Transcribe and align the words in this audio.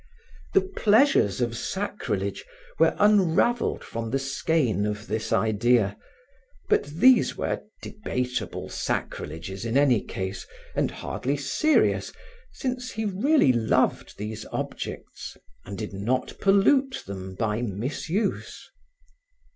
The 0.55 0.61
pleasures 0.61 1.41
of 1.41 1.55
sacrilege 1.55 2.43
were 2.79 2.95
unravelled 2.97 3.83
from 3.83 4.09
the 4.09 4.17
skein 4.17 4.87
of 4.87 5.05
this 5.05 5.31
idea, 5.31 5.95
but 6.69 6.85
these 6.85 7.37
were 7.37 7.61
debatable 7.83 8.67
sacrileges, 8.67 9.63
in 9.63 9.77
any 9.77 10.01
case, 10.01 10.47
and 10.73 10.89
hardly 10.89 11.37
serious, 11.37 12.11
since 12.51 12.89
he 12.93 13.05
really 13.05 13.53
loved 13.53 14.17
these 14.17 14.43
objects 14.51 15.37
and 15.65 15.77
did 15.77 15.93
not 15.93 16.33
pollute 16.39 17.03
them 17.05 17.35
by 17.35 17.61
misuse. 17.61 18.71